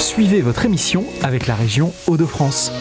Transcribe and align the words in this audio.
Suivez 0.00 0.40
votre 0.40 0.64
émission 0.64 1.04
avec 1.22 1.46
la 1.46 1.54
région 1.54 1.92
Hauts-de-France. 2.06 2.72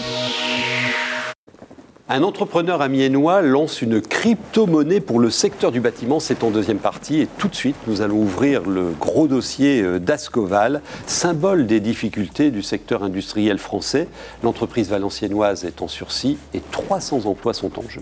Un 2.08 2.24
entrepreneur 2.24 2.82
amiénois 2.82 3.42
lance 3.42 3.82
une 3.82 4.00
crypto-monnaie 4.00 5.02
pour 5.02 5.20
le 5.20 5.30
secteur 5.30 5.74
du 5.74 5.82
bâtiment. 5.82 6.22
C'est 6.22 6.46
en 6.46 6.50
deuxième 6.50 6.78
partie. 6.78 7.20
Et 7.20 7.28
tout 7.38 7.50
de 7.50 7.56
suite, 7.56 7.76
nous 7.88 8.02
allons 8.02 8.20
ouvrir 8.20 8.62
le 8.62 8.94
gros 8.98 9.28
dossier 9.28 9.82
euh, 9.82 10.00
d'Ascoval, 10.00 10.82
symbole 11.08 11.68
des 11.68 11.82
difficultés 11.82 12.52
du 12.52 12.64
secteur 12.64 13.04
industriel 13.04 13.58
français. 13.58 14.08
L'entreprise 14.42 14.90
valenciennoise 14.90 15.66
est 15.66 15.82
en 15.82 15.90
sursis 15.90 16.38
et 16.54 16.62
300 16.72 17.26
emplois 17.26 17.54
sont 17.54 17.78
en 17.80 17.90
jeu. 17.90 18.02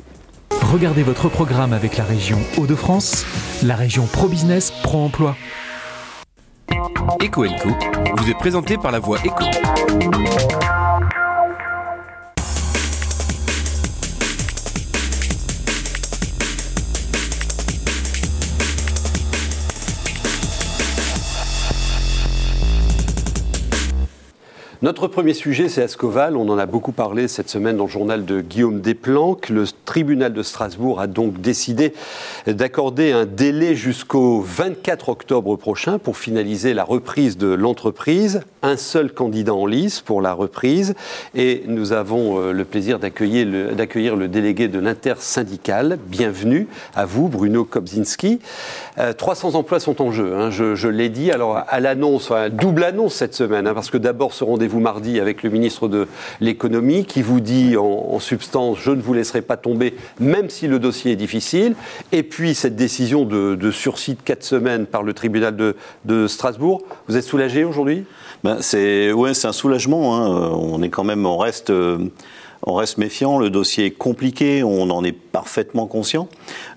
Regardez 0.62 1.02
votre 1.02 1.28
programme 1.28 1.74
avec 1.74 1.98
la 1.98 2.04
région 2.04 2.38
Hauts-de-France, 2.58 3.26
la 3.64 3.76
région 3.76 4.06
Pro-Business 4.06 4.72
Pro-Emploi. 4.84 5.36
Eco 7.22 7.46
vous 8.18 8.30
est 8.30 8.38
présenté 8.38 8.78
par 8.78 8.92
la 8.92 9.00
voix 9.00 9.18
Eco. 9.26 10.77
Notre 24.84 25.08
premier 25.08 25.34
sujet, 25.34 25.70
c'est 25.70 25.82
Ascoval. 25.82 26.38
On 26.38 26.48
en 26.50 26.58
a 26.60 26.68
beaucoup 26.68 26.92
parlé 26.92 27.28
cette 27.28 27.50
semaine 27.50 27.78
dans 27.78 27.86
le 27.86 27.90
journal 27.90 28.26
de 28.26 28.42
Guillaume 28.42 28.80
Desplanques. 28.80 29.50
Le 29.50 29.64
tribunal 29.86 30.34
de 30.34 30.44
Strasbourg 30.44 31.02
a 31.02 31.08
donc 31.08 31.42
décidé 31.42 31.94
d'accorder 32.46 33.12
un 33.12 33.26
délai 33.26 33.74
jusqu'au 33.74 34.40
24 34.40 35.10
octobre 35.10 35.56
prochain 35.56 35.98
pour 35.98 36.16
finaliser 36.16 36.76
la 36.76 36.84
reprise 36.84 37.40
de 37.40 37.48
l'entreprise. 37.48 38.42
Un 38.62 38.78
seul 38.78 39.12
candidat 39.12 39.56
en 39.56 39.66
lice 39.66 40.02
pour 40.02 40.22
la 40.22 40.34
reprise. 40.34 40.94
Et 41.34 41.64
nous 41.66 41.92
avons 41.92 42.40
euh, 42.40 42.52
le 42.52 42.64
plaisir 42.64 43.00
d'accueillir 43.00 44.16
le, 44.16 44.28
délégué 44.28 44.68
de 44.68 44.78
l'intersyndicale. 44.78 45.98
Bienvenue 46.06 46.68
à 46.94 47.06
vous, 47.06 47.30
Bruno 47.30 47.64
Kobzinski. 47.64 48.42
300 49.18 49.50
euh, 49.50 49.58
emplois 49.58 49.80
sont 49.80 50.04
en 50.04 50.12
jeu, 50.12 50.36
hein. 50.36 50.52
je, 50.52 50.88
l'ai 50.88 51.10
dit. 51.10 51.32
Alors, 51.32 51.64
à 51.68 51.80
l'annonce, 51.80 52.32
double 52.52 52.84
annonce 52.84 53.16
cette 53.16 53.34
semaine, 53.34 53.66
hein, 53.66 53.74
parce 53.74 53.90
que 53.90 53.98
d'abord, 53.98 54.34
ce 54.34 54.44
rendez 54.44 54.67
vous 54.68 54.80
mardi 54.80 55.20
avec 55.20 55.44
le 55.44 55.50
ministre 55.50 55.88
de 55.88 56.08
l'économie 56.42 57.06
qui 57.06 57.22
vous 57.22 57.40
dit 57.40 57.78
en, 57.78 58.20
substance 58.20 58.78
je 58.82 58.92
ne 58.92 59.02
vous 59.02 59.14
laisserai 59.14 59.42
pas 59.42 59.58
tomber 59.58 59.96
même 60.20 60.50
si 60.50 60.68
le 60.68 60.80
dossier 60.80 61.12
est 61.12 61.16
difficile. 61.16 61.76
Et 62.12 62.24
puis 62.24 62.56
cette 62.56 62.76
décision 62.76 63.26
de, 63.26 63.72
sursis 63.72 64.16
de 64.16 64.22
4 64.22 64.44
semaines 64.44 64.86
par 64.86 65.04
le 65.04 65.14
tribunal 65.14 65.56
de, 65.56 66.28
Strasbourg. 66.28 66.84
Vous 67.08 67.18
êtes 67.18 67.24
soulagé 67.24 67.64
aujourd'hui? 67.64 68.06
Ben, 68.44 68.58
c'est 68.62 69.12
ouais, 69.12 69.32
un 69.46 69.52
soulagement. 69.52 70.16
Hein. 70.16 70.52
On 70.54 70.82
est 70.82 70.90
quand 70.90 71.04
même, 71.04 71.26
on 71.26 71.38
reste. 71.38 71.70
Euh, 71.70 71.98
on 72.64 72.74
reste 72.74 72.98
méfiant, 72.98 73.40
le 73.40 73.50
dossier 73.50 73.86
est 73.86 73.92
compliqué, 73.92 74.64
on 74.64 74.90
en 74.90 75.04
est 75.04 75.16
parfaitement 75.38 75.86
conscient. 75.86 76.30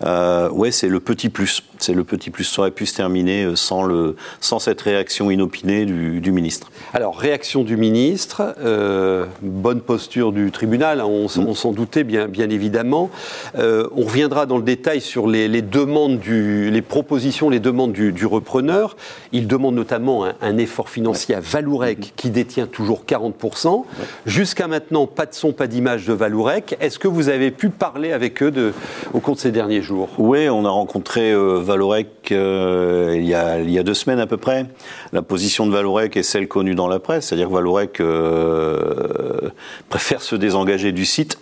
Euh, 0.04 0.50
ouais, 0.50 0.70
c'est 0.70 0.88
le 0.88 1.00
petit 1.00 1.30
plus. 1.30 1.62
C'est 1.78 1.94
le 1.94 2.04
petit 2.04 2.28
plus. 2.28 2.44
Ça 2.44 2.60
aurait 2.60 2.70
pu 2.70 2.84
se 2.84 2.94
terminer 2.94 3.44
euh, 3.44 3.56
sans, 3.56 3.84
le, 3.84 4.16
sans 4.42 4.58
cette 4.58 4.82
réaction 4.82 5.30
inopinée 5.30 5.86
du, 5.86 6.30
ministre. 6.30 6.70
Alors, 6.92 7.18
réaction 7.18 7.64
du 7.64 7.78
ministre, 7.78 8.54
euh, 8.60 9.24
bonne 9.40 9.80
posture 9.80 10.30
du 10.32 10.50
tribunal, 10.50 11.00
hein, 11.00 11.06
mm. 11.06 11.40
on, 11.40 11.54
s'en 11.54 11.72
doutait 11.72 12.04
bien, 12.04 12.28
bien 12.28 12.50
évidemment. 12.50 13.08
Euh, 13.56 13.88
on 13.96 14.02
reviendra 14.02 14.44
dans 14.44 14.58
le 14.58 14.62
détail 14.62 15.00
sur 15.00 15.26
les, 15.26 15.48
demandes, 15.62 16.18
du, 16.18 16.70
les 16.70 16.82
propositions, 16.82 17.48
les 17.48 17.60
demandes 17.60 17.92
du, 17.92 18.26
repreneur. 18.26 18.94
Il 19.32 19.46
demande 19.46 19.74
notamment 19.74 20.26
un, 20.42 20.58
effort 20.58 20.90
financier 20.90 21.34
à 21.34 21.40
Valourec, 21.40 22.12
qui 22.16 22.28
détient 22.28 22.66
toujours 22.66 23.04
40%. 23.08 23.84
Jusqu'à 24.26 24.68
maintenant, 24.68 25.06
pas 25.06 25.24
de 25.24 25.32
son, 25.32 25.52
pas 25.52 25.66
d'image 25.66 26.06
de 26.06 26.12
Valourec. 26.12 26.76
Est-ce 26.80 26.98
que 26.98 27.08
vous 27.08 27.30
avez 27.30 27.50
pu 27.50 27.70
parler 27.70 28.12
avec 28.12 28.42
eux 28.42 28.49
de, 28.50 28.72
au 29.12 29.20
cours 29.20 29.34
de 29.34 29.40
ces 29.40 29.50
derniers 29.50 29.82
jours? 29.82 30.08
Oui, 30.18 30.48
on 30.48 30.64
a 30.64 30.70
rencontré 30.70 31.32
euh, 31.32 31.60
Valorec 31.60 32.08
euh, 32.32 33.14
il, 33.16 33.24
y 33.24 33.34
a, 33.34 33.60
il, 33.60 33.70
y 33.70 33.78
a, 33.78 33.82
deux 33.82 33.94
semaines 33.94 34.20
à 34.20 34.26
peu 34.26 34.36
près. 34.36 34.66
La 35.12 35.22
position 35.22 35.66
de 35.66 35.72
Valorec 35.72 36.16
est 36.16 36.22
celle 36.22 36.48
connue 36.48 36.74
dans 36.74 36.88
la 36.88 36.98
presse, 36.98 37.26
c'est-à-dire 37.26 37.48
que 37.48 37.54
Valorec 37.54 38.00
euh, 38.00 39.50
préfère 39.88 40.22
se 40.22 40.36
désengager 40.36 40.92
du 40.92 41.04
site. 41.04 41.38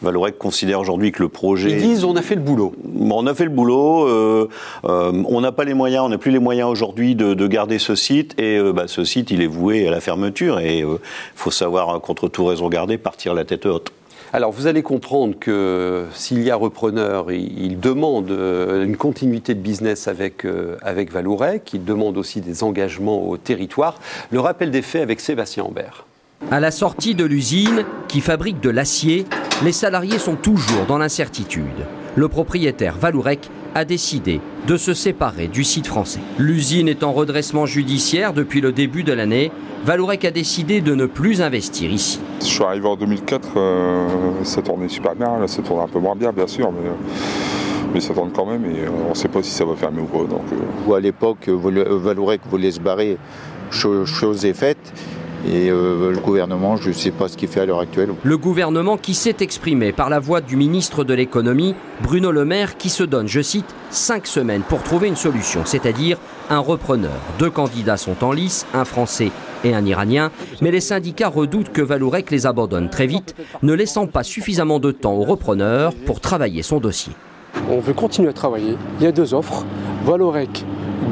Valorec 0.00 0.36
considère 0.36 0.80
aujourd'hui 0.80 1.12
que 1.12 1.22
le 1.22 1.28
projet. 1.28 1.70
Ils 1.70 1.80
disent 1.80 2.04
on 2.04 2.16
a 2.16 2.22
fait 2.22 2.34
le 2.34 2.40
boulot. 2.40 2.74
On 3.08 3.26
a 3.28 3.34
fait 3.34 3.44
le 3.44 3.50
boulot. 3.50 4.48
on 4.82 5.40
n'a 5.40 5.52
pas 5.52 5.64
les 5.64 5.74
moyens, 5.74 6.04
on 6.04 6.08
n'a 6.08 6.18
plus 6.18 6.32
les 6.32 6.40
moyens 6.40 6.68
aujourd'hui 6.68 7.14
de, 7.14 7.46
garder 7.46 7.78
ce 7.78 7.94
site. 7.94 8.34
Et 8.40 8.60
bah, 8.72 8.88
ce 8.88 9.04
site, 9.04 9.30
il 9.30 9.42
est 9.42 9.46
voué 9.46 9.86
à 9.86 9.92
la 9.92 10.00
fermeture. 10.00 10.58
Et 10.58 10.78
il 10.78 10.86
faut 11.36 11.52
savoir, 11.52 12.00
contre 12.00 12.28
tout 12.28 12.44
raison 12.46 12.68
garder, 12.68 12.98
partir 12.98 13.32
la 13.32 13.44
tête 13.44 13.64
haute. 13.64 13.92
Alors, 14.34 14.50
vous 14.50 14.66
allez 14.66 14.82
comprendre 14.82 15.38
que 15.38 16.06
s'il 16.14 16.42
y 16.42 16.50
a 16.50 16.56
repreneur, 16.56 17.30
il, 17.30 17.78
demande 17.78 18.30
euh, 18.30 18.82
une 18.82 18.96
continuité 18.96 19.54
de 19.54 19.60
business 19.60 20.08
avec, 20.08 20.46
euh, 20.46 20.76
avec 20.80 21.12
Valourec, 21.12 21.70
il 21.74 21.84
demande 21.84 22.16
aussi 22.16 22.40
des 22.40 22.62
engagements 22.62 23.28
au 23.28 23.36
territoire. 23.36 23.96
Le 24.30 24.40
rappel 24.40 24.70
des 24.70 24.80
faits 24.80 25.02
avec 25.02 25.20
Sébastien 25.20 25.64
Ambert. 25.64 26.06
À 26.50 26.60
la 26.60 26.70
sortie 26.70 27.14
de 27.14 27.26
l'usine 27.26 27.84
qui 28.08 28.22
fabrique 28.22 28.60
de 28.60 28.70
l'acier, 28.70 29.26
les 29.62 29.72
salariés 29.72 30.18
sont 30.18 30.36
toujours 30.36 30.86
dans 30.88 30.96
l'incertitude. 30.96 31.86
Le 32.16 32.28
propriétaire 32.28 32.96
Valourec 32.96 33.50
a 33.74 33.84
décidé 33.84 34.40
de 34.66 34.76
se 34.76 34.94
séparer 34.94 35.48
du 35.48 35.64
site 35.64 35.86
français. 35.86 36.20
L'usine 36.38 36.88
est 36.88 37.02
en 37.02 37.12
redressement 37.12 37.66
judiciaire 37.66 38.32
depuis 38.32 38.60
le 38.60 38.72
début 38.72 39.02
de 39.02 39.12
l'année. 39.12 39.50
Valourec 39.84 40.24
a 40.24 40.30
décidé 40.30 40.80
de 40.80 40.94
ne 40.94 41.06
plus 41.06 41.42
investir 41.42 41.90
ici. 41.90 42.20
Je 42.40 42.46
suis 42.46 42.62
arrivé 42.62 42.86
en 42.86 42.96
2004, 42.96 43.48
euh, 43.56 44.08
ça 44.44 44.62
tournait 44.62 44.88
super 44.88 45.14
bien, 45.16 45.38
là 45.38 45.48
ça 45.48 45.62
tourne 45.62 45.80
un 45.80 45.88
peu 45.88 45.98
moins 45.98 46.14
bien 46.14 46.32
bien 46.32 46.46
sûr, 46.46 46.70
mais, 46.70 46.88
euh, 46.88 46.92
mais 47.92 48.00
ça 48.00 48.14
tourne 48.14 48.30
quand 48.30 48.46
même 48.46 48.64
et 48.64 48.80
euh, 48.80 48.90
on 49.06 49.10
ne 49.10 49.14
sait 49.14 49.28
pas 49.28 49.42
si 49.42 49.50
ça 49.50 49.64
va 49.64 49.74
fermer 49.74 50.02
ou 50.02 50.06
pas. 50.06 50.24
Donc, 50.24 50.44
à 50.94 51.00
l'époque, 51.00 51.48
Valourec 51.48 52.42
voulait 52.48 52.70
se 52.70 52.80
barrer, 52.80 53.18
chose 53.70 54.44
est 54.44 54.54
faite. 54.54 54.92
Et 55.44 55.70
euh, 55.70 56.12
le 56.12 56.18
gouvernement, 56.18 56.76
je 56.76 56.88
ne 56.88 56.94
sais 56.94 57.10
pas 57.10 57.28
ce 57.28 57.36
qu'il 57.36 57.48
fait 57.48 57.60
à 57.60 57.66
l'heure 57.66 57.80
actuelle. 57.80 58.10
Le 58.22 58.38
gouvernement 58.38 58.96
qui 58.96 59.14
s'est 59.14 59.36
exprimé 59.40 59.92
par 59.92 60.08
la 60.08 60.20
voix 60.20 60.40
du 60.40 60.56
ministre 60.56 61.02
de 61.02 61.14
l'économie, 61.14 61.74
Bruno 62.02 62.30
Le 62.30 62.44
Maire, 62.44 62.76
qui 62.76 62.88
se 62.88 63.02
donne, 63.02 63.26
je 63.26 63.40
cite, 63.40 63.66
cinq 63.90 64.26
semaines 64.26 64.62
pour 64.62 64.82
trouver 64.82 65.08
une 65.08 65.16
solution, 65.16 65.62
c'est-à-dire 65.64 66.18
un 66.48 66.60
repreneur. 66.60 67.18
Deux 67.38 67.50
candidats 67.50 67.96
sont 67.96 68.22
en 68.22 68.30
lice, 68.32 68.66
un 68.72 68.84
Français 68.84 69.30
et 69.64 69.74
un 69.74 69.84
Iranien, 69.84 70.30
mais 70.60 70.70
les 70.70 70.80
syndicats 70.80 71.28
redoutent 71.28 71.72
que 71.72 71.82
Valourec 71.82 72.30
les 72.30 72.46
abandonne 72.46 72.88
très 72.88 73.06
vite, 73.06 73.34
ne 73.62 73.72
laissant 73.72 74.06
pas 74.06 74.22
suffisamment 74.22 74.78
de 74.78 74.92
temps 74.92 75.14
au 75.14 75.24
repreneur 75.24 75.92
pour 76.06 76.20
travailler 76.20 76.62
son 76.62 76.78
dossier. 76.78 77.12
On 77.68 77.80
veut 77.80 77.94
continuer 77.94 78.28
à 78.28 78.32
travailler. 78.32 78.76
Il 79.00 79.04
y 79.04 79.06
a 79.06 79.12
deux 79.12 79.34
offres. 79.34 79.64
Valorec 80.04 80.64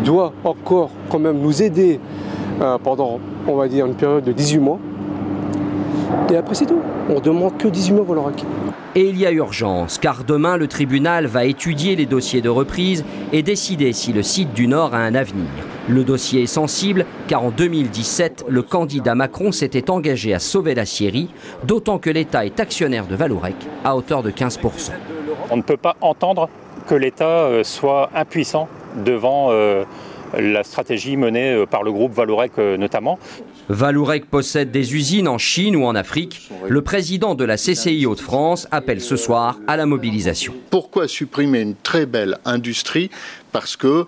doit 0.04 0.32
encore 0.44 0.90
quand 1.10 1.18
même 1.18 1.38
nous 1.40 1.62
aider 1.62 2.00
euh, 2.60 2.76
pendant, 2.82 3.20
on 3.50 3.56
va 3.56 3.68
dire, 3.68 3.86
une 3.86 3.94
période 3.94 4.24
de 4.24 4.32
18 4.32 4.58
mois. 4.58 4.78
Et 6.30 6.36
après, 6.36 6.54
c'est 6.54 6.66
tout. 6.66 6.80
On 7.08 7.20
demande 7.20 7.56
que 7.56 7.68
18 7.68 7.92
mois 7.92 8.04
pour 8.04 8.14
le 8.14 8.20
Et 8.94 9.08
il 9.08 9.18
y 9.18 9.26
a 9.26 9.32
urgence, 9.32 9.98
car 9.98 10.22
demain, 10.22 10.56
le 10.56 10.68
tribunal 10.68 11.26
va 11.26 11.44
étudier 11.44 11.96
les 11.96 12.06
dossiers 12.06 12.40
de 12.40 12.48
reprise 12.48 13.04
et 13.32 13.42
décider 13.42 13.92
si 13.92 14.12
le 14.12 14.22
site 14.22 14.52
du 14.52 14.68
Nord 14.68 14.94
a 14.94 14.98
un 14.98 15.14
avenir. 15.14 15.48
Le 15.88 16.04
dossier 16.04 16.42
est 16.42 16.46
sensible, 16.46 17.06
car 17.26 17.42
en 17.44 17.50
2017, 17.50 18.44
le 18.48 18.62
candidat 18.62 19.16
Macron 19.16 19.50
s'était 19.50 19.90
engagé 19.90 20.32
à 20.32 20.38
sauver 20.38 20.74
la 20.74 20.86
Syrie, 20.86 21.30
d'autant 21.64 21.98
que 21.98 22.10
l'État 22.10 22.46
est 22.46 22.60
actionnaire 22.60 23.06
de 23.06 23.16
Valourec 23.16 23.56
à 23.84 23.96
hauteur 23.96 24.22
de 24.22 24.30
15%. 24.30 24.92
On 25.50 25.56
ne 25.56 25.62
peut 25.62 25.76
pas 25.76 25.96
entendre 26.00 26.48
que 26.86 26.94
l'État 26.94 27.24
euh, 27.24 27.64
soit 27.64 28.10
impuissant 28.14 28.68
devant 29.04 29.48
euh, 29.50 29.84
la 30.38 30.62
stratégie 30.62 31.16
menée 31.16 31.52
euh, 31.52 31.66
par 31.66 31.82
le 31.82 31.92
groupe 31.92 32.12
Valorec 32.12 32.52
euh, 32.58 32.76
notamment. 32.76 33.18
Valorec 33.68 34.26
possède 34.26 34.70
des 34.70 34.94
usines 34.94 35.28
en 35.28 35.38
Chine 35.38 35.76
ou 35.76 35.84
en 35.84 35.94
Afrique. 35.94 36.50
Le 36.68 36.82
président 36.82 37.34
de 37.34 37.44
la 37.44 37.56
CCI 37.56 38.06
Hauts-de-France 38.06 38.68
appelle 38.70 39.00
ce 39.00 39.16
soir 39.16 39.58
à 39.66 39.76
la 39.76 39.86
mobilisation. 39.86 40.54
Pourquoi 40.70 41.08
supprimer 41.08 41.60
une 41.60 41.74
très 41.74 42.06
belle 42.06 42.38
industrie? 42.44 43.10
Parce 43.52 43.76
que 43.76 44.06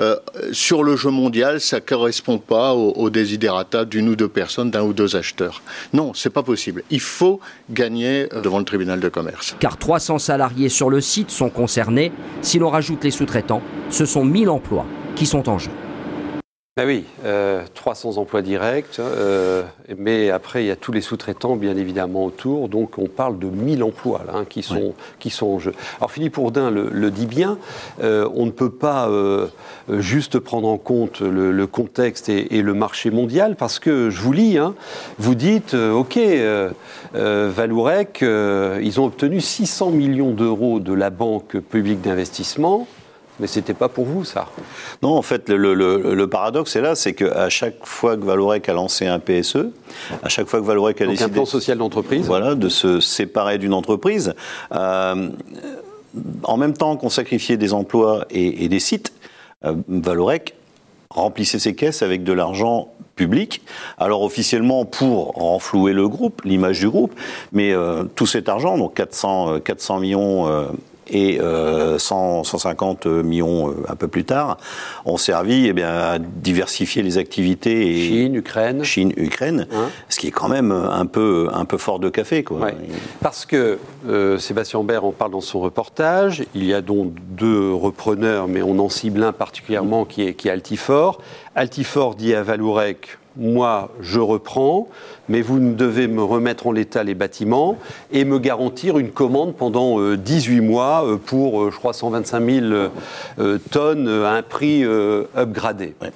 euh, 0.00 0.16
sur 0.50 0.82
le 0.82 0.96
jeu 0.96 1.10
mondial, 1.10 1.60
ça 1.60 1.76
ne 1.76 1.80
correspond 1.80 2.38
pas 2.38 2.74
aux, 2.74 3.10
désiderata 3.10 3.84
d'une 3.84 4.08
ou 4.08 4.16
deux 4.16 4.28
personnes, 4.28 4.70
d'un 4.70 4.82
ou 4.82 4.92
deux 4.92 5.14
acheteurs. 5.14 5.62
Non, 5.92 6.12
c'est 6.14 6.30
pas 6.30 6.42
possible. 6.42 6.82
Il 6.90 7.00
faut 7.00 7.38
gagner 7.70 8.26
devant 8.42 8.58
le 8.58 8.64
tribunal 8.64 8.98
de 8.98 9.08
commerce. 9.08 9.54
Car 9.60 9.76
300 9.76 10.18
salariés 10.18 10.68
sur 10.68 10.90
le 10.90 11.00
site 11.00 11.30
sont 11.30 11.50
concernés. 11.50 12.10
Si 12.42 12.58
l'on 12.58 12.70
rajoute 12.70 13.04
les 13.04 13.12
sous-traitants, 13.12 13.62
ce 13.90 14.04
sont 14.04 14.24
1000 14.24 14.48
emplois 14.48 14.86
qui 15.14 15.26
sont 15.26 15.48
en 15.48 15.58
jeu. 15.58 15.70
Ben 16.76 16.88
oui, 16.88 17.04
euh, 17.24 17.62
300 17.74 18.16
emplois 18.16 18.42
directs, 18.42 18.98
euh, 18.98 19.62
mais 19.96 20.30
après 20.30 20.64
il 20.64 20.66
y 20.66 20.72
a 20.72 20.76
tous 20.76 20.90
les 20.90 21.02
sous-traitants 21.02 21.54
bien 21.54 21.76
évidemment 21.76 22.24
autour, 22.24 22.68
donc 22.68 22.98
on 22.98 23.06
parle 23.06 23.38
de 23.38 23.46
1000 23.46 23.84
emplois 23.84 24.22
là, 24.26 24.32
hein, 24.38 24.44
qui, 24.44 24.64
sont, 24.64 24.92
qui 25.20 25.30
sont 25.30 25.46
en 25.46 25.58
jeu. 25.60 25.72
Alors 25.98 26.10
Philippe 26.10 26.36
Ourdin 26.36 26.72
le, 26.72 26.88
le 26.90 27.12
dit 27.12 27.26
bien, 27.26 27.58
euh, 28.02 28.28
on 28.34 28.44
ne 28.44 28.50
peut 28.50 28.72
pas 28.72 29.08
euh, 29.08 29.46
juste 30.00 30.40
prendre 30.40 30.66
en 30.66 30.78
compte 30.78 31.20
le, 31.20 31.52
le 31.52 31.66
contexte 31.68 32.28
et, 32.28 32.56
et, 32.56 32.62
le 32.62 32.74
marché 32.74 33.12
mondial, 33.12 33.54
parce 33.54 33.78
que 33.78 34.10
je 34.10 34.20
vous 34.20 34.32
lis, 34.32 34.58
hein, 34.58 34.74
vous 35.18 35.36
dites, 35.36 35.74
euh, 35.74 35.92
ok, 35.92 36.16
euh, 36.16 36.72
Valourec, 37.12 38.20
ils 38.22 39.00
ont 39.00 39.04
obtenu 39.04 39.40
600 39.40 39.90
millions 39.90 40.32
d'euros 40.32 40.80
de 40.80 40.92
la 40.92 41.10
Banque 41.10 41.58
publique 41.58 42.00
d'investissement, 42.00 42.88
mais 43.40 43.46
ce 43.46 43.58
n'était 43.58 43.74
pas 43.74 43.88
pour 43.88 44.04
vous, 44.04 44.24
ça. 44.24 44.46
Non, 45.02 45.10
en 45.10 45.22
fait, 45.22 45.48
le, 45.48 45.74
le, 45.74 46.14
le 46.14 46.26
paradoxe 46.28 46.72
c'est 46.72 46.80
là, 46.80 46.94
c'est 46.94 47.14
qu'à 47.14 47.48
chaque 47.48 47.84
fois 47.84 48.16
que 48.16 48.24
Valorec 48.24 48.68
a 48.68 48.72
lancé 48.72 49.06
un 49.06 49.18
PSE, 49.18 49.70
à 50.22 50.28
chaque 50.28 50.46
fois 50.46 50.60
que 50.60 50.64
Valorec 50.64 51.00
a 51.00 51.04
Donc 51.04 51.14
décidé... 51.14 51.30
un 51.30 51.34
plan 51.34 51.44
social 51.44 51.78
d'entreprise. 51.78 52.26
Voilà, 52.26 52.54
de 52.54 52.68
se 52.68 53.00
séparer 53.00 53.58
d'une 53.58 53.74
entreprise, 53.74 54.34
euh, 54.72 55.28
en 56.44 56.56
même 56.56 56.74
temps 56.74 56.96
qu'on 56.96 57.10
sacrifiait 57.10 57.56
des 57.56 57.72
emplois 57.72 58.24
et, 58.30 58.64
et 58.64 58.68
des 58.68 58.80
sites, 58.80 59.12
euh, 59.64 59.74
Valorec 59.88 60.54
remplissait 61.10 61.58
ses 61.58 61.74
caisses 61.74 62.02
avec 62.02 62.24
de 62.24 62.32
l'argent 62.32 62.88
public, 63.14 63.62
alors 63.98 64.22
officiellement 64.22 64.84
pour 64.84 65.32
renflouer 65.32 65.92
le 65.92 66.08
groupe, 66.08 66.42
l'image 66.44 66.80
du 66.80 66.88
groupe, 66.88 67.14
mais 67.52 67.72
euh, 67.72 68.04
tout 68.16 68.26
cet 68.26 68.48
argent, 68.48 68.76
donc 68.76 68.94
400, 68.94 69.60
400 69.60 70.00
millions 70.00 70.48
euh, 70.48 70.66
et 71.08 71.40
euh, 71.40 71.98
100, 71.98 72.44
150 72.44 73.06
millions 73.06 73.70
euh, 73.70 73.74
un 73.88 73.96
peu 73.96 74.08
plus 74.08 74.24
tard, 74.24 74.58
ont 75.04 75.16
servi 75.16 75.66
eh 75.66 75.72
bien, 75.72 75.88
à 75.88 76.18
diversifier 76.18 77.02
les 77.02 77.18
activités. 77.18 77.90
Et 77.90 78.08
Chine, 78.08 78.34
Ukraine. 78.34 78.84
Chine, 78.84 79.12
Ukraine, 79.16 79.66
hein 79.72 79.88
ce 80.08 80.18
qui 80.18 80.28
est 80.28 80.32
quand 80.32 80.48
même 80.48 80.72
un 80.72 81.06
peu, 81.06 81.48
un 81.52 81.64
peu 81.64 81.78
fort 81.78 81.98
de 81.98 82.08
café. 82.08 82.44
Quoi. 82.44 82.58
Ouais. 82.58 82.74
Parce 83.20 83.46
que 83.46 83.78
euh, 84.08 84.38
Sébastien 84.38 84.82
Bert 84.82 85.04
en 85.04 85.12
parle 85.12 85.32
dans 85.32 85.40
son 85.40 85.60
reportage, 85.60 86.44
il 86.54 86.64
y 86.64 86.74
a 86.74 86.80
donc 86.80 87.12
deux 87.30 87.72
repreneurs, 87.72 88.48
mais 88.48 88.62
on 88.62 88.78
en 88.78 88.88
cible 88.88 89.22
un 89.22 89.32
particulièrement 89.32 90.04
qui 90.04 90.22
est, 90.22 90.34
qui 90.34 90.48
est 90.48 90.50
Altifort. 90.50 91.20
Altifort 91.54 92.14
dit 92.14 92.34
à 92.34 92.42
Valourec, 92.42 93.18
moi 93.36 93.90
je 94.00 94.20
reprends, 94.20 94.88
mais 95.28 95.42
vous 95.42 95.58
devez 95.58 96.06
me 96.08 96.22
remettre 96.22 96.66
en 96.66 96.72
l'état 96.72 97.02
les 97.02 97.14
bâtiments 97.14 97.78
et 98.12 98.24
me 98.24 98.38
garantir 98.38 98.98
une 98.98 99.10
commande 99.10 99.54
pendant 99.54 100.00
euh, 100.00 100.16
18 100.16 100.60
mois 100.60 101.04
euh, 101.04 101.16
pour, 101.16 101.62
euh, 101.62 101.70
je 101.70 101.76
crois, 101.76 101.92
125 101.92 102.50
000 102.50 102.66
euh, 103.38 103.58
tonnes 103.70 104.08
à 104.08 104.32
un 104.32 104.42
prix 104.42 104.84
euh, 104.84 105.24
upgradé. 105.36 105.94
Ouais. 106.00 106.12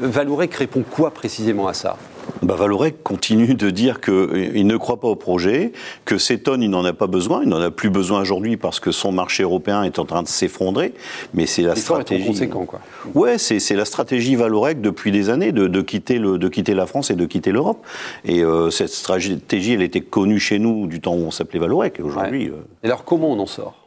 Valourec 0.00 0.54
répond 0.54 0.84
quoi 0.88 1.10
précisément 1.10 1.68
à 1.68 1.74
ça? 1.74 1.96
Bah, 2.40 2.54
Valorec 2.54 3.02
continue 3.02 3.54
de 3.54 3.70
dire 3.70 4.00
qu'il 4.00 4.66
ne 4.66 4.76
croit 4.76 4.98
pas 5.00 5.08
au 5.08 5.16
projet, 5.16 5.72
que 6.04 6.18
ces 6.18 6.38
tonnes, 6.40 6.62
il 6.62 6.70
n'en 6.70 6.84
a 6.84 6.92
pas 6.92 7.06
besoin, 7.06 7.42
il 7.42 7.48
n'en 7.48 7.60
a 7.60 7.70
plus 7.70 7.90
besoin 7.90 8.22
aujourd'hui 8.22 8.56
parce 8.56 8.80
que 8.80 8.90
son 8.90 9.12
marché 9.12 9.42
européen 9.42 9.82
est 9.82 9.98
en 9.98 10.04
train 10.04 10.22
de 10.22 10.28
s'effondrer, 10.28 10.94
mais 11.34 11.46
c'est 11.46 11.62
la 11.62 11.76
stratégie. 11.76 12.26
conséquent, 12.26 12.64
quoi. 12.64 12.80
Ouais, 13.14 13.38
c'est 13.38 13.74
la 13.74 13.84
stratégie 13.84 14.34
Valorec 14.36 14.80
depuis 14.80 15.12
des 15.12 15.30
années 15.30 15.52
de, 15.52 15.66
de, 15.66 15.82
quitter 15.82 16.18
le, 16.18 16.38
de 16.38 16.48
quitter 16.48 16.74
la 16.74 16.86
France 16.86 17.10
et 17.10 17.14
de 17.14 17.26
quitter 17.26 17.52
l'Europe. 17.52 17.84
Et 18.24 18.42
euh, 18.42 18.70
cette 18.70 18.88
stratégie, 18.88 19.72
elle 19.72 19.82
était 19.82 20.00
connue 20.00 20.40
chez 20.40 20.58
nous 20.58 20.86
du 20.86 21.00
temps 21.00 21.14
où 21.14 21.24
on 21.24 21.30
s'appelait 21.30 21.60
Valorec. 21.60 22.00
Aujourd'hui. 22.02 22.50
Ouais. 22.50 22.56
Et 22.82 22.86
alors, 22.86 23.04
comment 23.04 23.30
on 23.30 23.38
en 23.38 23.46
sort? 23.46 23.82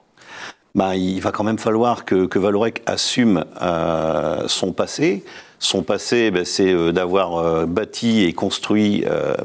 Bah, 0.75 0.97
il 0.97 1.21
va 1.21 1.31
quand 1.31 1.45
même 1.45 1.57
falloir 1.57 2.03
que, 2.03 2.25
que 2.25 2.37
Valorec 2.37 2.83
assume 2.85 3.45
euh, 3.61 4.43
son 4.47 4.73
passé, 4.73 5.23
son 5.59 5.83
passé, 5.83 6.31
ben, 6.31 6.45
c'est 6.45 6.71
euh, 6.71 6.91
d'avoir 6.91 7.37
euh, 7.37 7.65
bâti 7.65 8.23
et 8.23 8.33
construit 8.33 9.03
euh, 9.07 9.35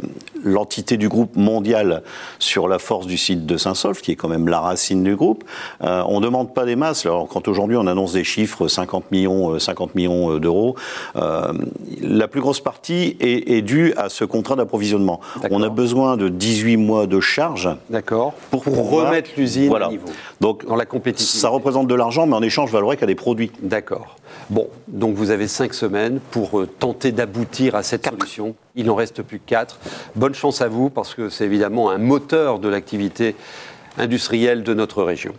l'entité 0.44 0.96
du 0.96 1.08
groupe 1.08 1.36
mondial 1.36 2.02
sur 2.38 2.68
la 2.68 2.78
force 2.78 3.06
du 3.06 3.16
site 3.16 3.46
de 3.46 3.56
Saint-Solf, 3.56 4.02
qui 4.02 4.12
est 4.12 4.16
quand 4.16 4.28
même 4.28 4.48
la 4.48 4.60
racine 4.60 5.02
du 5.04 5.16
groupe. 5.16 5.44
Euh, 5.82 6.02
on 6.06 6.20
ne 6.20 6.24
demande 6.24 6.54
pas 6.54 6.64
des 6.64 6.76
masses. 6.76 7.06
Alors, 7.06 7.28
quand 7.28 7.48
aujourd'hui 7.48 7.76
on 7.76 7.86
annonce 7.86 8.12
des 8.12 8.24
chiffres 8.24 8.68
50 8.68 9.10
millions, 9.10 9.58
50 9.58 9.94
millions 9.94 10.38
d'euros, 10.38 10.76
la 11.14 12.28
plus 12.28 12.40
grosse 12.40 12.60
partie 12.60 13.16
est, 13.20 13.50
est, 13.50 13.62
due 13.62 13.92
à 13.96 14.08
ce 14.08 14.24
contrat 14.24 14.56
d'approvisionnement. 14.56 15.20
On 15.50 15.62
a 15.62 15.68
besoin 15.68 16.16
de 16.16 16.28
18 16.28 16.76
mois 16.76 17.06
de 17.06 17.20
charge. 17.20 17.68
D'accord. 17.88 18.34
Pour, 18.50 18.64
remettre 18.64 19.30
l'usine 19.36 19.68
voilà. 19.68 19.86
à 19.86 19.90
niveau. 19.90 20.08
Donc, 20.40 20.66
dans 20.66 20.76
la 20.76 20.86
compétition. 20.86 21.38
Ça 21.38 21.48
représente 21.48 21.86
de 21.86 21.94
l'argent, 21.94 22.26
mais 22.26 22.34
en 22.34 22.42
échange, 22.42 22.70
Valorec 22.70 23.02
a 23.02 23.06
des 23.06 23.14
produits. 23.14 23.52
D'accord. 23.62 24.16
Bon, 24.48 24.68
donc 24.88 25.14
vous 25.14 25.30
avez 25.30 25.48
cinq 25.48 25.74
semaines 25.74 25.99
pour 26.30 26.64
tenter 26.78 27.12
d'aboutir 27.12 27.74
à 27.74 27.82
cette 27.82 28.08
solution. 28.08 28.54
Il 28.74 28.86
n'en 28.86 28.94
reste 28.94 29.22
plus 29.22 29.38
que 29.38 29.46
quatre. 29.46 29.78
Bonne 30.16 30.34
chance 30.34 30.62
à 30.62 30.68
vous 30.68 30.90
parce 30.90 31.14
que 31.14 31.28
c'est 31.28 31.44
évidemment 31.44 31.90
un 31.90 31.98
moteur 31.98 32.58
de 32.58 32.68
l'activité 32.68 33.36
industrielle 33.98 34.62
de 34.62 34.74
notre 34.74 35.02
région. 35.02 35.34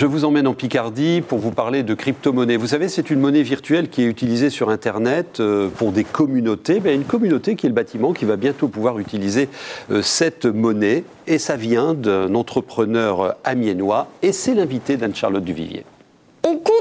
Je 0.00 0.06
vous 0.06 0.24
emmène 0.24 0.46
en 0.46 0.54
Picardie 0.54 1.20
pour 1.20 1.40
vous 1.40 1.50
parler 1.50 1.82
de 1.82 1.92
crypto-monnaie. 1.92 2.56
Vous 2.56 2.68
savez, 2.68 2.88
c'est 2.88 3.10
une 3.10 3.20
monnaie 3.20 3.42
virtuelle 3.42 3.90
qui 3.90 4.00
est 4.00 4.06
utilisée 4.06 4.48
sur 4.48 4.70
Internet 4.70 5.42
pour 5.76 5.92
des 5.92 6.04
communautés. 6.04 6.80
Ben, 6.80 6.94
une 6.94 7.04
communauté 7.04 7.54
qui 7.54 7.66
est 7.66 7.68
le 7.68 7.74
bâtiment 7.74 8.14
qui 8.14 8.24
va 8.24 8.36
bientôt 8.36 8.68
pouvoir 8.68 8.98
utiliser 8.98 9.50
cette 10.00 10.46
monnaie. 10.46 11.04
Et 11.26 11.36
ça 11.36 11.56
vient 11.56 11.92
d'un 11.92 12.34
entrepreneur 12.34 13.34
amiénois. 13.44 14.08
Et 14.22 14.32
c'est 14.32 14.54
l'invité 14.54 14.96
d'Anne-Charlotte 14.96 15.44
Duvivier. 15.44 15.84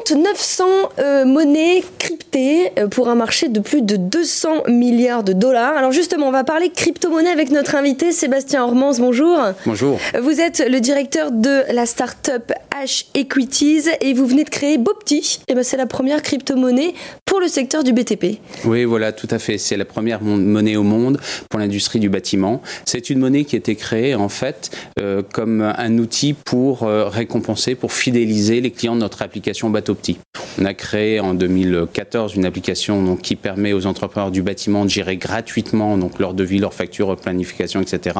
Compte 0.09 0.17
900 0.17 0.65
euh, 1.00 1.25
monnaies 1.25 1.83
cryptées 1.97 2.71
pour 2.91 3.09
un 3.09 3.15
marché 3.15 3.47
de 3.47 3.59
plus 3.59 3.81
de 3.81 3.95
200 3.95 4.63
milliards 4.67 5.23
de 5.23 5.33
dollars. 5.33 5.75
Alors 5.75 5.91
justement, 5.91 6.27
on 6.27 6.31
va 6.31 6.44
parler 6.44 6.69
crypto-monnaie 6.69 7.29
avec 7.29 7.51
notre 7.51 7.75
invité 7.75 8.11
Sébastien 8.11 8.63
Hormans. 8.63 8.94
Bonjour. 9.00 9.39
Bonjour. 9.65 10.00
Vous 10.19 10.39
êtes 10.41 10.63
le 10.67 10.79
directeur 10.79 11.31
de 11.31 11.63
la 11.71 11.85
start-up 11.85 12.51
H 12.71 13.06
Equities 13.13 13.89
et 14.01 14.13
vous 14.13 14.25
venez 14.25 14.44
de 14.44 14.50
créer 14.50 14.77
Bopti. 14.77 15.41
Et 15.47 15.53
ben 15.53 15.63
c'est 15.63 15.77
la 15.77 15.85
première 15.85 16.21
crypto-monnaie 16.21 16.94
pour 17.39 17.45
le 17.45 17.51
secteur 17.53 17.86
du 17.86 17.94
BTP. 17.94 18.41
Oui, 18.65 18.83
voilà, 18.83 19.13
tout 19.13 19.30
à 19.31 19.39
fait. 19.39 19.57
C'est 19.57 19.77
la 19.77 19.86
première 19.86 20.21
monnaie 20.21 20.75
au 20.75 20.83
monde 20.83 21.21
pour 21.50 21.57
l'industrie 21.57 22.01
du 22.01 22.09
bâtiment. 22.09 22.62
C'est 22.83 23.09
une 23.09 23.19
monnaie 23.19 23.45
qui 23.45 23.56
a 23.56 23.59
été 23.59 23.77
créée 23.77 24.13
en 24.13 24.27
fait 24.27 24.71
euh, 25.00 25.21
comme 25.21 25.62
un 25.62 25.97
outil 26.00 26.33
pour 26.33 26.83
euh, 26.83 27.07
récompenser, 27.07 27.75
pour 27.75 27.94
fidéliser 27.94 28.59
les 28.59 28.71
clients 28.71 28.95
de 28.95 29.00
notre 29.00 29.21
application 29.21 29.69
Batopti. 29.69 30.18
On 30.59 30.65
a 30.65 30.74
créé 30.74 31.21
en 31.21 31.33
2014 31.33 32.36
une 32.36 32.44
application 32.44 33.01
donc, 33.01 33.21
qui 33.21 33.38
permet 33.38 33.71
aux 33.71 33.86
entrepreneurs 33.86 34.31
du 34.31 34.41
bâtiment 34.41 34.83
de 34.83 34.89
gérer 34.89 35.15
gratuitement 35.15 35.97
donc, 35.97 36.19
leur 36.19 36.33
devis, 36.33 36.59
leur 36.59 36.74
facture, 36.74 37.07
leur 37.07 37.15
planification, 37.15 37.80
etc. 37.80 38.19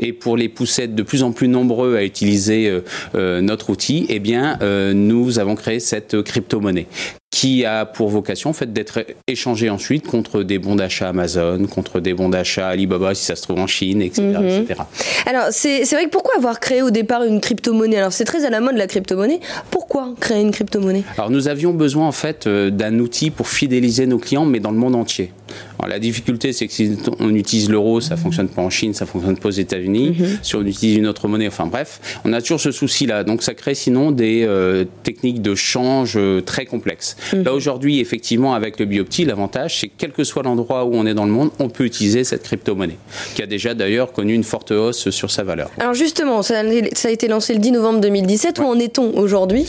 Et 0.00 0.12
pour 0.12 0.36
les 0.36 0.48
pousser 0.48 0.88
de 0.88 1.02
plus 1.04 1.22
en 1.22 1.30
plus 1.30 1.46
nombreux 1.46 1.94
à 1.94 2.02
utiliser 2.02 2.82
euh, 3.14 3.40
notre 3.40 3.70
outil, 3.70 4.06
eh 4.08 4.18
bien, 4.18 4.58
nous 4.94 5.38
avons 5.38 5.54
créé 5.54 5.78
cette 5.78 6.22
crypto-monnaie 6.22 6.88
qui 7.30 7.64
a 7.66 7.84
pour 7.84 8.08
vocation 8.08 8.50
en 8.50 8.52
fait 8.54 8.72
d'être 8.72 9.04
échangé 9.26 9.68
ensuite 9.68 10.06
contre 10.06 10.42
des 10.42 10.58
bons 10.58 10.76
d'achat 10.76 11.08
Amazon, 11.10 11.66
contre 11.66 12.00
des 12.00 12.14
bons 12.14 12.30
d'achat 12.30 12.68
Alibaba 12.68 13.14
si 13.14 13.24
ça 13.24 13.36
se 13.36 13.42
trouve 13.42 13.58
en 13.58 13.66
Chine, 13.66 14.00
etc. 14.00 14.22
Mhm. 14.22 14.32
Mm 14.32 14.48
-hmm. 14.48 14.62
etc. 14.62 14.80
Alors 15.26 15.46
c'est 15.50 15.84
vrai 15.92 16.04
que 16.04 16.10
pourquoi 16.10 16.36
avoir 16.36 16.58
créé 16.58 16.80
au 16.82 16.90
départ 16.90 17.22
une 17.24 17.40
crypto-monnaie? 17.40 17.98
Alors 17.98 18.12
c'est 18.12 18.24
très 18.24 18.44
à 18.46 18.50
la 18.50 18.60
mode 18.60 18.76
la 18.76 18.86
crypto-monnaie. 18.86 19.40
Pourquoi 19.70 20.14
créer 20.20 20.40
une 20.40 20.52
crypto-monnaie? 20.52 21.04
Alors 21.16 21.30
nous 21.30 21.48
avions 21.48 21.72
besoin 21.74 22.06
en 22.08 22.12
fait 22.12 22.46
euh, 22.46 22.70
d'un 22.70 22.98
outil 22.98 23.30
pour 23.30 23.48
fidéliser 23.48 24.06
nos 24.06 24.18
clients, 24.18 24.46
mais 24.46 24.60
dans 24.60 24.70
le 24.70 24.78
monde 24.78 24.94
entier. 24.94 25.30
Alors, 25.78 25.88
la 25.88 25.98
difficulté, 25.98 26.52
c'est 26.52 26.66
que 26.66 26.72
si 26.72 26.96
on 27.20 27.34
utilise 27.34 27.70
l'euro, 27.70 28.00
ça 28.00 28.16
fonctionne 28.16 28.48
pas 28.48 28.62
en 28.62 28.70
Chine, 28.70 28.94
ça 28.94 29.06
fonctionne 29.06 29.38
pas 29.38 29.48
aux 29.48 29.52
États-Unis. 29.52 30.10
Mm 30.10 30.22
-hmm. 30.24 30.38
Si 30.42 30.56
on 30.56 30.64
utilise 30.64 30.96
une 30.96 31.06
autre 31.06 31.28
monnaie, 31.28 31.48
enfin 31.48 31.66
bref, 31.66 32.00
on 32.24 32.32
a 32.32 32.40
toujours 32.40 32.60
ce 32.60 32.72
souci-là. 32.72 33.24
Donc 33.24 33.42
ça 33.42 33.54
crée 33.54 33.74
sinon 33.74 34.10
des 34.10 34.44
euh, 34.44 34.84
techniques 35.02 35.40
de 35.42 35.54
change 35.54 36.14
euh, 36.16 36.40
très 36.40 36.66
complexes. 36.66 37.10
Mm 37.16 37.36
-hmm. 37.36 37.44
Là 37.46 37.52
aujourd'hui, 37.58 37.94
effectivement, 38.00 38.52
avec 38.60 38.72
le 38.80 38.84
Biopti, 38.90 39.24
l'avantage, 39.24 39.72
c'est 39.78 39.88
que 39.90 39.96
quel 40.00 40.12
que 40.18 40.24
soit 40.30 40.42
l'endroit 40.48 40.80
où 40.88 40.92
on 41.00 41.04
est 41.10 41.16
dans 41.20 41.28
le 41.30 41.34
monde, 41.38 41.50
on 41.64 41.68
peut 41.76 41.86
utiliser 41.92 42.22
cette 42.30 42.42
crypto-monnaie, 42.48 43.00
qui 43.34 43.42
a 43.46 43.48
déjà 43.56 43.70
d'ailleurs 43.80 44.10
connu 44.18 44.32
une 44.40 44.48
forte 44.54 44.70
hausse 44.82 45.10
sur 45.20 45.30
sa 45.36 45.42
valeur. 45.50 45.68
Alors 45.82 45.94
justement, 46.04 46.38
ça 46.48 46.54
a, 46.60 47.10
été 47.18 47.26
lancé 47.34 47.50
le 47.58 47.60
10 47.60 47.72
novembre 47.78 48.00
2017. 48.00 48.58
Ouais. 48.58 48.64
Où 48.64 48.68
en 48.74 48.78
est-on 48.86 49.08
aujourd'hui? 49.24 49.66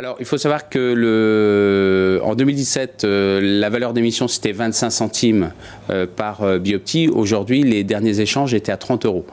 Alors 0.00 0.16
il 0.22 0.26
faut 0.30 0.40
savoir 0.46 0.62
que 0.74 0.84
le, 1.04 2.20
en 2.30 2.32
en 2.32 2.34
2017, 2.34 3.04
la 3.04 3.68
valeur 3.68 3.92
d'émission 3.92 4.26
c'était 4.26 4.52
25 4.52 4.90
centimes 4.90 5.21
par 6.16 6.58
bioptie. 6.58 7.08
Aujourd'hui, 7.08 7.62
les 7.62 7.84
derniers 7.84 8.20
échanges 8.20 8.54
étaient 8.54 8.72
à 8.72 8.76
30 8.76 9.06
euros. 9.06 9.26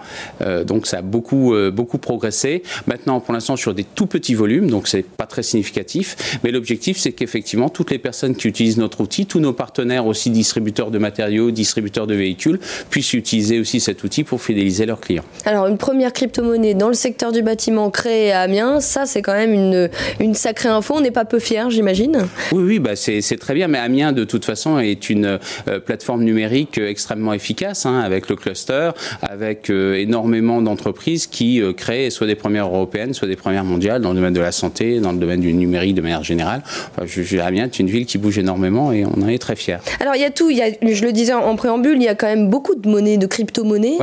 donc 0.65 0.87
ça 0.87 0.99
a 0.99 1.01
beaucoup, 1.01 1.53
beaucoup 1.71 1.97
progressé. 1.97 2.63
Maintenant, 2.87 3.19
pour 3.19 3.33
l'instant, 3.33 3.55
sur 3.55 3.73
des 3.73 3.83
tout 3.83 4.07
petits 4.07 4.35
volumes, 4.35 4.69
donc 4.69 4.87
c'est 4.87 5.05
pas 5.05 5.25
très 5.25 5.43
significatif. 5.43 6.39
Mais 6.43 6.51
l'objectif, 6.51 6.97
c'est 6.97 7.11
qu'effectivement, 7.11 7.69
toutes 7.69 7.91
les 7.91 7.99
personnes 7.99 8.35
qui 8.35 8.47
utilisent 8.47 8.77
notre 8.77 9.01
outil, 9.01 9.25
tous 9.25 9.39
nos 9.39 9.53
partenaires 9.53 10.05
aussi 10.05 10.29
distributeurs 10.29 10.91
de 10.91 10.97
matériaux, 10.97 11.51
distributeurs 11.51 12.07
de 12.07 12.15
véhicules, 12.15 12.59
puissent 12.89 13.13
utiliser 13.13 13.59
aussi 13.59 13.79
cet 13.79 14.03
outil 14.03 14.23
pour 14.23 14.41
fidéliser 14.41 14.85
leurs 14.85 14.99
clients. 14.99 15.23
Alors, 15.45 15.67
une 15.67 15.77
première 15.77 16.13
crypto-monnaie 16.13 16.73
dans 16.73 16.87
le 16.87 16.93
secteur 16.93 17.31
du 17.31 17.41
bâtiment 17.41 17.89
créée 17.89 18.31
à 18.31 18.41
Amiens, 18.41 18.79
ça, 18.79 19.05
c'est 19.05 19.21
quand 19.21 19.33
même 19.33 19.53
une, 19.53 19.89
une 20.19 20.33
sacrée 20.33 20.69
info. 20.69 20.95
On 20.97 21.01
n'est 21.01 21.11
pas 21.11 21.25
peu 21.25 21.39
fiers, 21.39 21.69
j'imagine 21.69 22.27
Oui, 22.51 22.63
oui, 22.63 22.79
bah 22.79 22.95
c'est 22.95 23.21
très 23.39 23.53
bien. 23.53 23.67
Mais 23.67 23.77
Amiens, 23.77 24.11
de 24.11 24.23
toute 24.23 24.45
façon, 24.45 24.79
est 24.79 25.09
une 25.09 25.39
euh, 25.67 25.78
plateforme 25.79 26.23
numérique 26.23 26.77
extrêmement 26.77 27.33
efficace, 27.33 27.85
hein, 27.85 27.99
avec 27.99 28.29
le 28.29 28.35
cluster, 28.35 28.91
avec 29.21 29.69
euh, 29.69 29.95
énormément 29.95 30.61
d'entreprises 30.61 31.27
qui 31.27 31.61
euh, 31.61 31.73
créent 31.73 32.09
soit 32.09 32.27
des 32.27 32.35
premières 32.35 32.67
européennes, 32.67 33.13
soit 33.13 33.27
des 33.27 33.35
premières 33.35 33.63
mondiales 33.63 34.01
dans 34.01 34.09
le 34.09 34.15
domaine 34.15 34.33
de 34.33 34.41
la 34.41 34.51
santé, 34.51 34.99
dans 34.99 35.11
le 35.11 35.17
domaine 35.17 35.41
du 35.41 35.53
numérique 35.53 35.95
de 35.95 36.01
manière 36.01 36.23
générale. 36.23 36.61
Enfin, 36.65 37.05
je, 37.05 37.37
Amiens 37.39 37.65
est 37.65 37.79
une 37.79 37.89
ville 37.89 38.05
qui 38.05 38.17
bouge 38.17 38.37
énormément 38.37 38.91
et 38.91 39.05
on 39.05 39.23
en 39.23 39.27
est 39.27 39.39
très 39.39 39.55
fiers. 39.55 39.77
Alors, 39.99 40.15
il 40.15 40.21
y 40.21 40.25
a 40.25 40.29
tout. 40.29 40.49
Il 40.49 40.57
y 40.57 40.61
a, 40.61 40.69
je 40.81 41.03
le 41.05 41.11
disais 41.11 41.33
en 41.33 41.55
préambule, 41.55 41.95
il 41.95 42.03
y 42.03 42.07
a 42.07 42.15
quand 42.15 42.27
même 42.27 42.49
beaucoup 42.49 42.75
de 42.75 42.87
monnaies, 42.87 43.17
de 43.17 43.27
crypto-monnaies. 43.27 43.97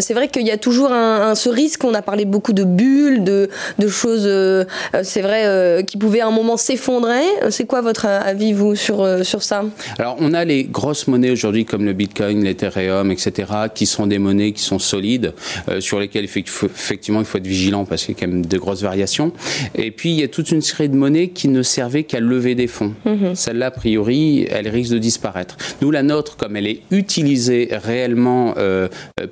c'est 0.00 0.14
vrai 0.14 0.28
qu'il 0.28 0.46
y 0.46 0.50
a 0.50 0.58
toujours 0.58 0.92
un, 0.92 1.34
ce 1.34 1.48
risque. 1.48 1.84
On 1.84 1.94
a 1.94 2.02
parlé 2.02 2.24
beaucoup 2.24 2.52
de 2.52 2.64
bulles, 2.64 3.24
de, 3.24 3.48
de 3.78 3.88
choses, 3.88 4.24
euh, 4.26 4.64
c'est 5.02 5.22
vrai, 5.22 5.44
euh, 5.46 5.82
qui 5.82 5.96
pouvaient 5.96 6.20
à 6.20 6.26
un 6.26 6.30
moment 6.30 6.56
s'effondrer. 6.56 7.22
C'est 7.50 7.66
quoi 7.66 7.80
votre 7.80 8.06
avis, 8.06 8.52
vous, 8.52 8.74
sur, 8.74 9.02
euh, 9.02 9.22
sur 9.22 9.42
ça? 9.42 9.64
Alors, 9.98 10.16
on 10.20 10.34
a 10.34 10.44
les 10.44 10.64
grosses 10.64 11.06
monnaies 11.06 11.13
aujourd'hui, 11.30 11.64
comme 11.64 11.84
le 11.84 11.92
Bitcoin, 11.92 12.44
l'Ethereum, 12.44 13.10
etc., 13.10 13.52
qui 13.74 13.86
sont 13.86 14.06
des 14.06 14.18
monnaies 14.18 14.52
qui 14.52 14.62
sont 14.62 14.78
solides, 14.78 15.34
sur 15.80 16.00
lesquelles 16.00 16.24
effectivement 16.24 17.20
il 17.20 17.26
faut 17.26 17.38
être 17.38 17.46
vigilant 17.46 17.84
parce 17.84 18.04
qu'il 18.04 18.14
y 18.14 18.18
a 18.18 18.20
quand 18.20 18.30
même 18.30 18.46
de 18.46 18.58
grosses 18.58 18.82
variations. 18.82 19.32
Et 19.74 19.90
puis, 19.90 20.10
il 20.10 20.20
y 20.20 20.22
a 20.22 20.28
toute 20.28 20.50
une 20.50 20.62
série 20.62 20.88
de 20.88 20.96
monnaies 20.96 21.28
qui 21.28 21.48
ne 21.48 21.62
servaient 21.62 22.04
qu'à 22.04 22.20
lever 22.20 22.54
des 22.54 22.66
fonds. 22.66 22.94
Mhm. 23.04 23.34
Celle-là, 23.34 23.66
a 23.66 23.70
priori, 23.70 24.46
elle 24.50 24.68
risque 24.68 24.92
de 24.92 24.98
disparaître. 24.98 25.56
Nous, 25.80 25.90
la 25.90 26.02
nôtre, 26.02 26.36
comme 26.36 26.56
elle 26.56 26.66
est 26.66 26.80
utilisée 26.90 27.68
réellement 27.72 28.54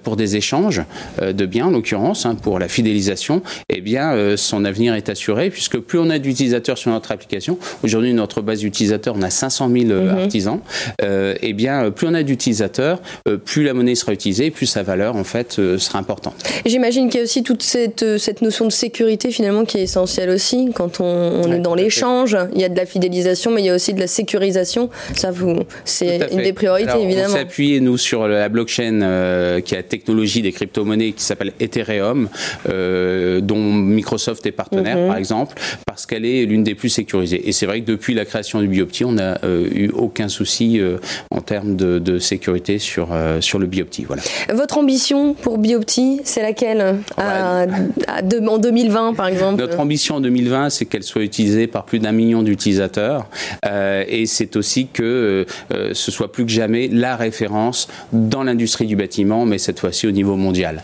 pour 0.02 0.16
des 0.16 0.36
échanges 0.36 0.82
de 1.20 1.46
biens, 1.46 1.66
en 1.66 1.70
l'occurrence, 1.70 2.26
hein, 2.26 2.34
pour 2.34 2.58
la 2.58 2.68
fidélisation, 2.68 3.42
eh 3.68 3.80
bien, 3.80 4.12
euh, 4.12 4.36
son 4.36 4.64
avenir 4.64 4.94
est 4.94 5.08
assuré, 5.08 5.50
puisque 5.50 5.78
plus 5.78 5.98
on 5.98 6.10
a 6.10 6.18
d'utilisateurs 6.18 6.78
sur 6.78 6.90
notre 6.90 7.12
application, 7.12 7.58
aujourd'hui, 7.82 8.12
notre 8.14 8.40
base 8.40 8.60
d'utilisateurs, 8.60 9.14
on 9.16 9.22
a 9.22 9.30
500 9.30 9.70
000 9.70 9.90
euh, 9.90 10.02
mhm. 10.02 10.18
artisans, 10.18 10.60
euh, 11.02 11.34
eh 11.40 11.52
bien, 11.52 11.71
plus 11.94 12.06
on 12.06 12.14
a 12.14 12.22
d'utilisateurs, 12.22 13.00
plus 13.44 13.62
la 13.64 13.74
monnaie 13.74 13.94
sera 13.94 14.12
utilisée, 14.12 14.50
plus 14.50 14.66
sa 14.66 14.82
valeur, 14.82 15.16
en 15.16 15.24
fait, 15.24 15.52
sera 15.52 15.98
importante. 15.98 16.34
J'imagine 16.66 17.08
qu'il 17.08 17.18
y 17.18 17.20
a 17.20 17.24
aussi 17.24 17.42
toute 17.42 17.62
cette, 17.62 18.18
cette 18.18 18.42
notion 18.42 18.66
de 18.66 18.72
sécurité, 18.72 19.30
finalement, 19.30 19.64
qui 19.64 19.78
est 19.78 19.82
essentielle 19.82 20.30
aussi, 20.30 20.70
quand 20.74 21.00
on, 21.00 21.52
est 21.52 21.58
dans 21.58 21.74
l'échange. 21.74 22.36
Il 22.54 22.60
y 22.60 22.64
a 22.64 22.68
de 22.68 22.76
la 22.76 22.86
fidélisation, 22.86 23.50
mais 23.50 23.62
il 23.62 23.66
y 23.66 23.70
a 23.70 23.74
aussi 23.74 23.94
de 23.94 24.00
la 24.00 24.06
sécurisation. 24.06 24.90
Ça, 25.14 25.30
vous, 25.30 25.60
c'est 25.84 26.32
une 26.32 26.42
des 26.42 26.52
priorités, 26.52 27.00
évidemment. 27.00 27.28
On 27.30 27.36
s'est 27.36 27.40
appuyé, 27.40 27.80
nous, 27.80 27.98
sur 27.98 28.26
la 28.28 28.48
blockchain, 28.48 29.60
qui 29.64 29.74
est 29.74 29.78
la 29.78 29.82
technologie 29.82 30.42
des 30.42 30.52
crypto-monnaies, 30.52 31.12
qui 31.12 31.22
s'appelle 31.22 31.52
Ethereum, 31.60 32.28
euh, 32.68 33.40
dont 33.40 33.72
Microsoft 33.72 34.44
est 34.46 34.52
partenaire, 34.52 34.98
mhm. 34.98 35.08
par 35.08 35.16
exemple, 35.16 35.54
parce 35.86 36.06
qu'elle 36.06 36.24
est 36.24 36.44
l'une 36.44 36.64
des 36.64 36.74
plus 36.74 36.88
sécurisées. 36.88 37.48
Et 37.48 37.52
c'est 37.52 37.66
vrai 37.66 37.80
que 37.80 37.86
depuis 37.86 38.14
la 38.14 38.24
création 38.24 38.60
du 38.60 38.68
Biopti, 38.68 39.04
on 39.04 39.12
n'a 39.12 39.38
euh, 39.44 39.66
eu 39.72 39.90
aucun 39.90 40.28
souci 40.28 40.80
euh, 40.80 40.98
en 41.30 41.40
termes 41.40 41.61
de, 41.64 42.18
sécurité 42.18 42.78
sur, 42.78 43.08
sur 43.40 43.58
le 43.58 43.66
Biopti. 43.66 44.04
Voilà. 44.04 44.22
Votre 44.52 44.78
ambition 44.78 45.34
pour 45.34 45.58
Biopti, 45.58 46.20
c'est 46.24 46.42
laquelle? 46.42 46.96
En 47.16 48.58
2020, 48.58 49.14
par 49.14 49.26
exemple? 49.26 49.60
Notre 49.60 49.80
ambition 49.80 50.16
en 50.16 50.20
2020, 50.20 50.70
c'est 50.70 50.84
qu'elle 50.84 51.02
soit 51.02 51.22
utilisée 51.22 51.66
par 51.66 51.84
plus 51.84 51.98
d'un 51.98 52.12
million 52.12 52.42
d'utilisateurs. 52.42 53.26
et 53.64 54.26
c'est 54.26 54.56
aussi 54.56 54.88
que 54.88 55.46
ce 55.92 56.10
soit 56.10 56.30
plus 56.30 56.44
que 56.44 56.52
jamais 56.52 56.88
la 56.88 57.16
référence 57.16 57.88
dans 58.12 58.42
l'industrie 58.42 58.86
du 58.86 58.96
bâtiment, 58.96 59.46
mais 59.46 59.58
cette 59.58 59.80
fois-ci 59.80 60.06
au 60.06 60.12
niveau 60.12 60.36
mondial. 60.36 60.82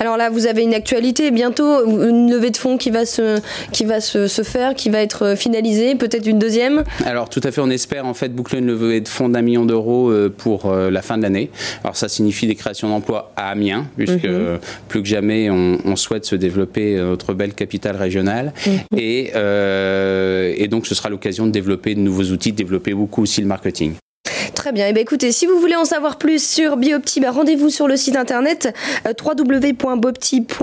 Alors 0.00 0.16
là, 0.16 0.30
vous 0.30 0.46
avez 0.46 0.62
une 0.62 0.74
actualité 0.74 1.30
bientôt, 1.30 1.84
une 1.86 2.30
levée 2.30 2.50
de 2.50 2.56
fonds 2.56 2.76
qui 2.76 2.90
va 2.90 3.06
se, 3.06 3.40
qui 3.72 3.84
va 3.84 4.00
se, 4.00 4.26
faire, 4.42 4.74
qui 4.74 4.90
va 4.90 5.00
être 5.00 5.36
finalisée, 5.36 5.94
peut-être 5.94 6.26
une 6.26 6.38
deuxième? 6.38 6.84
Alors 7.04 7.28
tout 7.28 7.40
à 7.42 7.50
fait, 7.50 7.60
on 7.60 7.70
espère 7.70 8.06
en 8.06 8.14
fait 8.14 8.28
boucler 8.28 8.58
une 8.58 8.66
levée 8.66 9.00
de 9.00 9.08
fonds 9.08 9.28
d'un 9.28 9.42
million 9.42 9.64
d'euros 9.64 10.10
euh, 10.10 10.32
pour 10.34 10.66
euh, 10.66 10.90
la 10.90 11.02
fin 11.02 11.16
de 11.16 11.22
l'année. 11.22 11.50
Alors 11.82 11.96
ça 11.96 12.08
signifie 12.08 12.46
des 12.46 12.54
créations 12.54 12.88
d'emplois 12.88 13.32
à 13.36 13.50
Amiens, 13.50 13.86
puisque 13.96 14.24
mhm. 14.24 14.58
plus 14.88 15.02
que 15.02 15.08
jamais 15.08 15.50
on, 15.50 15.96
souhaite 15.96 16.26
se 16.26 16.36
développer 16.36 16.96
euh, 16.96 17.10
notre 17.10 17.32
belle 17.32 17.54
capitale 17.54 17.96
régionale. 17.96 18.52
Mhm. 18.66 18.98
Et, 18.98 19.32
et 20.62 20.68
donc 20.68 20.86
ce 20.86 20.94
sera 20.94 21.08
l'occasion 21.08 21.46
de 21.46 21.52
développer 21.52 21.94
de 21.94 22.00
nouveaux 22.00 22.24
outils, 22.24 22.52
de 22.52 22.56
développer 22.56 22.92
beaucoup 22.92 23.22
aussi 23.22 23.40
le 23.40 23.46
marketing. 23.46 23.94
Très 24.56 24.72
bien. 24.72 24.86
Et 24.86 24.90
eh 24.90 24.92
bien 24.94 25.02
écoutez, 25.02 25.30
si 25.32 25.46
vous 25.46 25.60
voulez 25.60 25.76
en 25.76 25.84
savoir 25.84 26.16
plus 26.16 26.42
sur 26.42 26.78
Biopti, 26.78 27.20
bah, 27.20 27.30
rendez-vous 27.30 27.68
sur 27.68 27.86
le 27.86 27.96
site 27.96 28.16
internet 28.16 28.74
euh, 29.06 29.12
www.bopti.eu. 29.22 30.54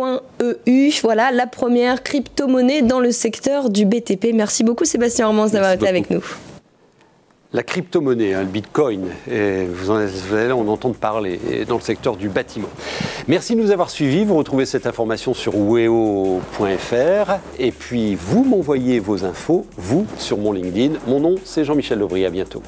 Voilà, 1.03 1.31
la 1.31 1.45
première 1.45 2.01
crypto-monnaie 2.01 2.81
dans 2.81 3.00
le 3.00 3.12
secteur 3.12 3.69
du 3.69 3.85
BTP. 3.85 4.33
Merci 4.33 4.63
beaucoup 4.63 4.83
Sébastien 4.83 5.27
Hormans 5.27 5.50
d'avoir 5.50 5.73
été 5.73 5.88
avec 5.88 6.09
nous. 6.09 6.23
La 7.53 7.62
crypto-monnaie, 7.62 8.33
hein, 8.33 8.41
le 8.41 8.47
bitcoin, 8.47 9.09
vous, 9.27 9.91
en, 9.91 9.97
allez 9.97 10.51
en 10.51 10.67
entendre 10.67 10.95
parler 10.95 11.39
dans 11.67 11.75
le 11.75 11.81
secteur 11.81 12.17
du 12.17 12.29
bâtiment. 12.29 12.69
Merci 13.27 13.55
de 13.55 13.62
nous 13.62 13.69
avoir 13.69 13.91
suivis. 13.91 14.25
Vous 14.25 14.33
retrouvez 14.35 14.65
cette 14.65 14.88
information 14.88 15.35
sur 15.35 15.55
weo.fr. 15.55 16.41
Et 17.59 17.71
puis, 17.71 18.15
vous 18.15 18.43
m'envoyez 18.43 19.00
vos 19.00 19.23
infos, 19.23 19.67
vous, 19.77 20.07
sur 20.17 20.39
mon 20.39 20.51
LinkedIn. 20.51 20.93
Mon 21.05 21.19
nom, 21.19 21.35
c'est 21.45 21.63
Jean-Michel 21.63 22.00
Lebris. 22.00 22.25
À 22.25 22.31
bientôt. 22.31 22.63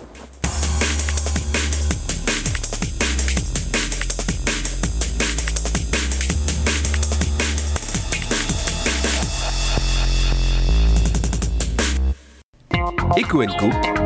Eco 13.18 13.42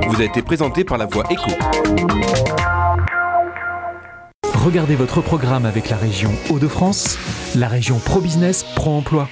vous 0.07 0.21
a 0.21 0.23
été 0.23 0.43
présenté 0.43 0.83
par 0.83 0.99
la 0.99 1.07
voix 1.07 1.23
Eco. 1.31 1.51
Regardez 4.53 4.95
votre 4.95 5.21
programme 5.21 5.65
avec 5.65 5.89
la 5.89 5.97
région 5.97 6.31
Hauts-de-France, 6.51 7.17
la 7.55 7.67
région 7.67 7.97
Pro 7.97 8.19
Business 8.19 8.63
Pro 8.75 8.91
Emploi. 8.91 9.27